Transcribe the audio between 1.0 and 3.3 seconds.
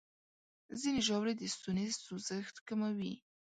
ژاولې د ستوني سوځښت کموي.